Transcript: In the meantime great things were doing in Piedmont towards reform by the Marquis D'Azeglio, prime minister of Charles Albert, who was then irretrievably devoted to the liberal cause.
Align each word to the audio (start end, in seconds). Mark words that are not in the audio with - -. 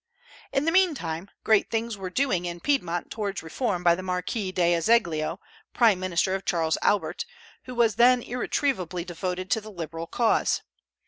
In 0.51 0.65
the 0.65 0.71
meantime 0.71 1.29
great 1.43 1.69
things 1.69 1.95
were 1.95 2.09
doing 2.09 2.45
in 2.45 2.59
Piedmont 2.59 3.11
towards 3.11 3.43
reform 3.43 3.83
by 3.83 3.93
the 3.93 4.01
Marquis 4.01 4.51
D'Azeglio, 4.51 5.37
prime 5.73 5.99
minister 5.99 6.33
of 6.33 6.43
Charles 6.43 6.79
Albert, 6.81 7.23
who 7.65 7.75
was 7.75 7.97
then 7.97 8.23
irretrievably 8.23 9.05
devoted 9.05 9.51
to 9.51 9.61
the 9.61 9.69
liberal 9.69 10.07
cause. 10.07 10.63